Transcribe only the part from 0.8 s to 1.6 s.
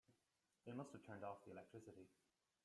have turned off the